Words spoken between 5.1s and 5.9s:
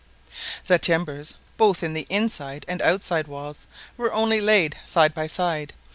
by side.